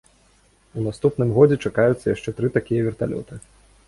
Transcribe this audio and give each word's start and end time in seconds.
У 0.77 0.85
наступным 0.85 1.33
годзе 1.35 1.57
чакаюцца 1.69 2.05
яшчэ 2.15 2.33
тры 2.39 2.49
такія 2.57 2.87
верталёты. 2.89 3.39